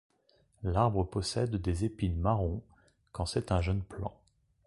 L'arbre 0.63 1.03
possède 1.03 1.57
des 1.57 1.85
épines 1.85 2.19
marrons 2.19 2.63
quand 3.11 3.27
c'est 3.27 3.51
un 3.51 3.61
jeune 3.61 3.83
plant. 3.83 4.19